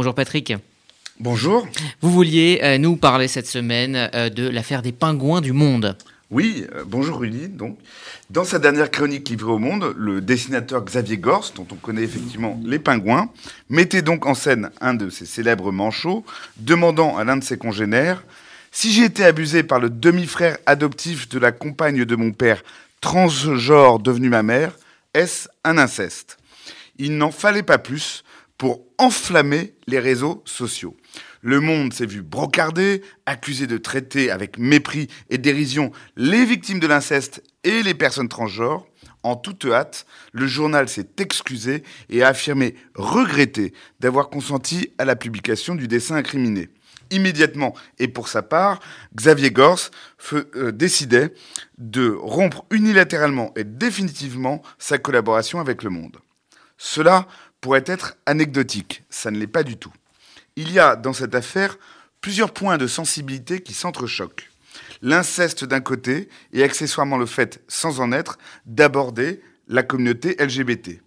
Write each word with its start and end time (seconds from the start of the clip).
Bonjour 0.00 0.14
Patrick. 0.14 0.54
Bonjour. 1.18 1.68
Vous 2.00 2.10
vouliez 2.10 2.60
euh, 2.62 2.78
nous 2.78 2.96
parler 2.96 3.28
cette 3.28 3.46
semaine 3.46 4.08
euh, 4.14 4.30
de 4.30 4.48
l'affaire 4.48 4.80
des 4.80 4.92
pingouins 4.92 5.42
du 5.42 5.52
monde. 5.52 5.94
Oui, 6.30 6.64
euh, 6.74 6.84
bonjour 6.86 7.18
Rudy. 7.18 7.48
Donc, 7.48 7.76
dans 8.30 8.44
sa 8.44 8.58
dernière 8.58 8.90
chronique 8.90 9.28
livrée 9.28 9.52
au 9.52 9.58
monde, 9.58 9.94
le 9.98 10.22
dessinateur 10.22 10.82
Xavier 10.86 11.18
Gors, 11.18 11.52
dont 11.54 11.66
on 11.70 11.74
connaît 11.74 12.02
effectivement 12.02 12.58
les 12.64 12.78
pingouins, 12.78 13.28
mettait 13.68 14.00
donc 14.00 14.24
en 14.24 14.32
scène 14.32 14.70
un 14.80 14.94
de 14.94 15.10
ses 15.10 15.26
célèbres 15.26 15.70
manchots, 15.70 16.24
demandant 16.56 17.18
à 17.18 17.24
l'un 17.24 17.36
de 17.36 17.44
ses 17.44 17.58
congénères 17.58 18.24
Si 18.70 18.94
j'ai 18.94 19.04
été 19.04 19.22
abusé 19.22 19.64
par 19.64 19.80
le 19.80 19.90
demi-frère 19.90 20.56
adoptif 20.64 21.28
de 21.28 21.38
la 21.38 21.52
compagne 21.52 22.06
de 22.06 22.16
mon 22.16 22.32
père, 22.32 22.62
transgenre 23.02 23.98
devenu 23.98 24.30
ma 24.30 24.42
mère, 24.42 24.72
est-ce 25.12 25.50
un 25.62 25.76
inceste? 25.76 26.38
Il 26.96 27.18
n'en 27.18 27.30
fallait 27.30 27.62
pas 27.62 27.76
plus 27.76 28.24
pour 28.60 28.84
enflammer 28.98 29.72
les 29.86 29.98
réseaux 29.98 30.42
sociaux. 30.44 30.94
Le 31.40 31.60
monde 31.60 31.94
s'est 31.94 32.04
vu 32.04 32.20
brocardé, 32.20 33.00
accusé 33.24 33.66
de 33.66 33.78
traiter 33.78 34.30
avec 34.30 34.58
mépris 34.58 35.08
et 35.30 35.38
dérision 35.38 35.92
les 36.18 36.44
victimes 36.44 36.78
de 36.78 36.86
l'inceste 36.86 37.42
et 37.64 37.82
les 37.82 37.94
personnes 37.94 38.28
transgenres. 38.28 38.86
En 39.22 39.34
toute 39.34 39.64
hâte, 39.64 40.04
le 40.32 40.46
journal 40.46 40.90
s'est 40.90 41.08
excusé 41.16 41.84
et 42.10 42.22
a 42.22 42.28
affirmé 42.28 42.74
regretter 42.94 43.72
d'avoir 43.98 44.28
consenti 44.28 44.92
à 44.98 45.06
la 45.06 45.16
publication 45.16 45.74
du 45.74 45.88
dessin 45.88 46.16
incriminé. 46.16 46.68
Immédiatement, 47.10 47.74
et 47.98 48.08
pour 48.08 48.28
sa 48.28 48.42
part, 48.42 48.80
Xavier 49.16 49.52
Gors 49.52 49.90
euh, 50.34 50.70
décidait 50.70 51.32
de 51.78 52.10
rompre 52.10 52.66
unilatéralement 52.70 53.54
et 53.56 53.64
définitivement 53.64 54.60
sa 54.78 54.98
collaboration 54.98 55.60
avec 55.60 55.82
Le 55.82 55.88
Monde. 55.88 56.18
Cela 56.82 57.28
pourrait 57.60 57.84
être 57.84 58.16
anecdotique, 58.24 59.04
ça 59.10 59.30
ne 59.30 59.38
l'est 59.38 59.46
pas 59.46 59.64
du 59.64 59.76
tout. 59.76 59.92
Il 60.56 60.72
y 60.72 60.78
a 60.78 60.96
dans 60.96 61.12
cette 61.12 61.34
affaire 61.34 61.78
plusieurs 62.22 62.54
points 62.54 62.78
de 62.78 62.86
sensibilité 62.86 63.60
qui 63.60 63.74
s'entrechoquent. 63.74 64.48
L'inceste 65.02 65.66
d'un 65.66 65.80
côté 65.80 66.30
et 66.54 66.62
accessoirement 66.62 67.18
le 67.18 67.26
fait, 67.26 67.62
sans 67.68 68.00
en 68.00 68.12
être, 68.12 68.38
d'aborder 68.64 69.42
la 69.68 69.82
communauté 69.82 70.36
LGBT. 70.42 71.02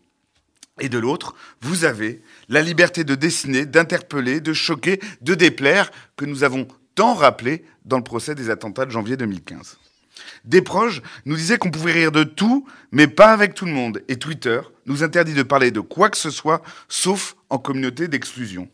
Et 0.79 0.89
de 0.89 0.99
l'autre, 0.99 1.33
vous 1.61 1.85
avez 1.85 2.21
la 2.49 2.61
liberté 2.61 3.03
de 3.03 3.15
dessiner, 3.15 3.65
d'interpeller, 3.65 4.41
de 4.41 4.53
choquer, 4.53 4.99
de 5.21 5.33
déplaire, 5.33 5.89
que 6.17 6.25
nous 6.25 6.43
avons 6.43 6.67
tant 6.93 7.15
rappelé 7.15 7.65
dans 7.83 7.97
le 7.97 8.03
procès 8.03 8.35
des 8.35 8.51
attentats 8.51 8.85
de 8.85 8.91
janvier 8.91 9.17
2015. 9.17 9.79
Des 10.45 10.61
proches 10.61 11.01
nous 11.25 11.35
disaient 11.35 11.57
qu'on 11.57 11.71
pouvait 11.71 11.93
rire 11.93 12.11
de 12.11 12.23
tout, 12.23 12.67
mais 12.91 13.07
pas 13.07 13.31
avec 13.31 13.53
tout 13.53 13.65
le 13.65 13.71
monde. 13.71 14.01
Et 14.07 14.17
Twitter 14.17 14.61
nous 14.85 15.03
interdit 15.03 15.33
de 15.33 15.43
parler 15.43 15.71
de 15.71 15.79
quoi 15.79 16.09
que 16.09 16.17
ce 16.17 16.29
soit, 16.29 16.61
sauf 16.87 17.35
en 17.49 17.57
communauté 17.57 18.07
d'exclusion. 18.07 18.69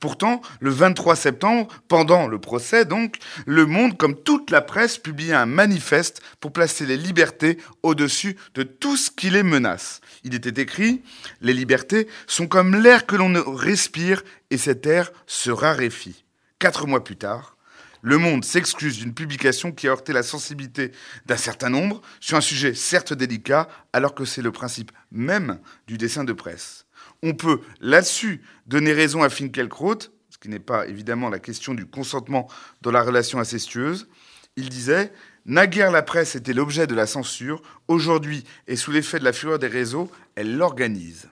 Pourtant, 0.00 0.42
le 0.60 0.70
23 0.70 1.14
septembre, 1.14 1.68
pendant 1.86 2.26
le 2.26 2.40
procès 2.40 2.84
donc, 2.84 3.18
Le 3.46 3.66
Monde, 3.66 3.96
comme 3.96 4.20
toute 4.20 4.50
la 4.50 4.60
presse, 4.60 4.98
publie 4.98 5.32
un 5.32 5.46
manifeste 5.46 6.22
pour 6.40 6.52
placer 6.52 6.86
les 6.86 6.96
libertés 6.96 7.58
au-dessus 7.84 8.36
de 8.54 8.64
tout 8.64 8.96
ce 8.96 9.10
qui 9.12 9.30
les 9.30 9.44
menace. 9.44 10.00
Il 10.24 10.34
était 10.34 10.60
écrit 10.60 11.02
Les 11.40 11.52
libertés 11.52 12.08
sont 12.26 12.48
comme 12.48 12.74
l'air 12.74 13.06
que 13.06 13.14
l'on 13.16 13.32
respire 13.54 14.24
et 14.50 14.58
cet 14.58 14.86
air 14.86 15.12
se 15.26 15.50
raréfie. 15.50 16.24
Quatre 16.58 16.86
mois 16.86 17.04
plus 17.04 17.16
tard, 17.16 17.56
le 18.02 18.18
Monde 18.18 18.44
s'excuse 18.44 18.98
d'une 18.98 19.14
publication 19.14 19.72
qui 19.72 19.86
a 19.86 19.92
heurté 19.92 20.12
la 20.12 20.24
sensibilité 20.24 20.90
d'un 21.26 21.36
certain 21.36 21.70
nombre 21.70 22.02
sur 22.20 22.36
un 22.36 22.40
sujet 22.40 22.74
certes 22.74 23.12
délicat, 23.12 23.68
alors 23.92 24.14
que 24.14 24.24
c'est 24.24 24.42
le 24.42 24.52
principe 24.52 24.92
même 25.12 25.60
du 25.86 25.96
dessin 25.96 26.24
de 26.24 26.32
presse. 26.32 26.84
On 27.22 27.34
peut 27.34 27.60
là-dessus 27.80 28.42
donner 28.66 28.92
raison 28.92 29.22
à 29.22 29.30
Finkielkraut, 29.30 30.00
ce 30.30 30.38
qui 30.38 30.48
n'est 30.48 30.58
pas 30.58 30.86
évidemment 30.88 31.30
la 31.30 31.38
question 31.38 31.74
du 31.74 31.86
consentement 31.86 32.48
dans 32.82 32.90
la 32.90 33.02
relation 33.02 33.38
incestueuse. 33.38 34.08
Il 34.56 34.68
disait 34.68 35.12
Naguère 35.46 35.92
la 35.92 36.02
presse 36.02 36.34
était 36.34 36.52
l'objet 36.52 36.88
de 36.88 36.94
la 36.94 37.06
censure, 37.06 37.62
aujourd'hui, 37.86 38.44
et 38.66 38.76
sous 38.76 38.90
l'effet 38.90 39.20
de 39.20 39.24
la 39.24 39.32
fureur 39.32 39.58
des 39.58 39.68
réseaux, 39.68 40.10
elle 40.34 40.56
l'organise. 40.56 41.28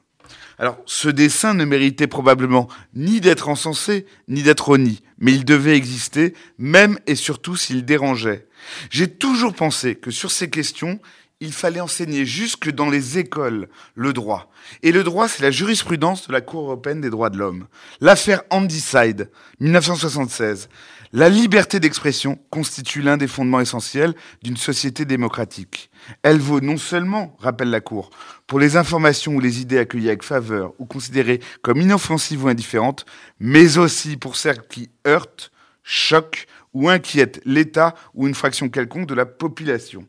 Alors, 0.58 0.78
ce 0.86 1.08
dessin 1.08 1.54
ne 1.54 1.64
méritait 1.64 2.06
probablement 2.06 2.68
ni 2.94 3.20
d'être 3.20 3.48
encensé, 3.48 4.06
ni 4.28 4.42
d'être 4.42 4.68
honni, 4.68 5.02
mais 5.18 5.32
il 5.32 5.44
devait 5.44 5.76
exister, 5.76 6.34
même 6.58 6.98
et 7.06 7.14
surtout 7.14 7.56
s'il 7.56 7.84
dérangeait. 7.84 8.46
J'ai 8.90 9.08
toujours 9.08 9.54
pensé 9.54 9.94
que 9.94 10.10
sur 10.10 10.30
ces 10.30 10.50
questions, 10.50 11.00
il 11.40 11.52
fallait 11.54 11.80
enseigner 11.80 12.26
jusque 12.26 12.70
dans 12.70 12.90
les 12.90 13.18
écoles 13.18 13.68
le 13.94 14.12
droit. 14.12 14.50
Et 14.82 14.92
le 14.92 15.02
droit, 15.02 15.26
c'est 15.26 15.42
la 15.42 15.50
jurisprudence 15.50 16.28
de 16.28 16.32
la 16.34 16.42
Cour 16.42 16.64
européenne 16.64 17.00
des 17.00 17.08
droits 17.08 17.30
de 17.30 17.38
l'homme. 17.38 17.66
L'affaire 18.00 18.42
Handyside, 18.50 19.30
1976. 19.58 20.68
La 21.12 21.30
liberté 21.30 21.80
d'expression 21.80 22.38
constitue 22.50 23.00
l'un 23.00 23.16
des 23.16 23.26
fondements 23.26 23.60
essentiels 23.60 24.14
d'une 24.42 24.58
société 24.58 25.06
démocratique. 25.06 25.90
Elle 26.22 26.38
vaut 26.38 26.60
non 26.60 26.76
seulement, 26.76 27.36
rappelle 27.40 27.70
la 27.70 27.80
Cour, 27.80 28.10
pour 28.46 28.60
les 28.60 28.76
informations 28.76 29.34
ou 29.34 29.40
les 29.40 29.60
idées 29.62 29.78
accueillies 29.78 30.08
avec 30.08 30.22
faveur 30.22 30.74
ou 30.78 30.84
considérées 30.84 31.40
comme 31.62 31.80
inoffensives 31.80 32.44
ou 32.44 32.48
indifférentes, 32.48 33.06
mais 33.40 33.78
aussi 33.78 34.18
pour 34.18 34.36
celles 34.36 34.62
qui 34.68 34.90
heurtent, 35.06 35.50
choquent 35.82 36.46
ou 36.74 36.90
inquiètent 36.90 37.40
l'État 37.46 37.94
ou 38.14 38.28
une 38.28 38.34
fraction 38.34 38.68
quelconque 38.68 39.08
de 39.08 39.14
la 39.14 39.26
population. 39.26 40.06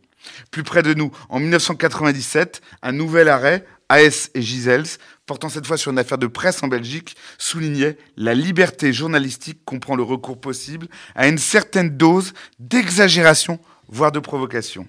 Plus 0.51 0.63
près 0.63 0.83
de 0.83 0.93
nous, 0.93 1.11
en 1.29 1.39
1997, 1.39 2.61
un 2.81 2.91
nouvel 2.91 3.29
arrêt, 3.29 3.65
AS 3.89 4.29
et 4.33 4.41
Gisels, 4.41 4.97
portant 5.25 5.49
cette 5.49 5.67
fois 5.67 5.77
sur 5.77 5.91
une 5.91 5.99
affaire 5.99 6.17
de 6.17 6.27
presse 6.27 6.63
en 6.63 6.67
Belgique, 6.67 7.15
soulignait 7.37 7.97
la 8.15 8.33
liberté 8.33 8.93
journalistique 8.93 9.65
comprend 9.65 9.95
le 9.95 10.03
recours 10.03 10.39
possible 10.39 10.87
à 11.15 11.27
une 11.27 11.37
certaine 11.37 11.97
dose 11.97 12.33
d'exagération, 12.59 13.59
voire 13.87 14.11
de 14.11 14.19
provocation. 14.19 14.87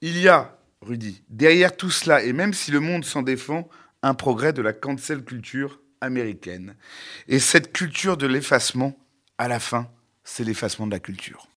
Il 0.00 0.18
y 0.18 0.28
a, 0.28 0.58
Rudy, 0.80 1.22
derrière 1.28 1.76
tout 1.76 1.90
cela, 1.90 2.24
et 2.24 2.32
même 2.32 2.54
si 2.54 2.72
le 2.72 2.80
monde 2.80 3.04
s'en 3.04 3.22
défend, 3.22 3.68
un 4.02 4.14
progrès 4.14 4.52
de 4.52 4.62
la 4.62 4.72
cancel 4.72 5.22
culture 5.22 5.80
américaine. 6.00 6.74
Et 7.28 7.38
cette 7.38 7.72
culture 7.72 8.16
de 8.16 8.26
l'effacement, 8.26 8.98
à 9.38 9.46
la 9.46 9.60
fin, 9.60 9.88
c'est 10.24 10.44
l'effacement 10.44 10.86
de 10.86 10.92
la 10.92 10.98
culture. 10.98 11.48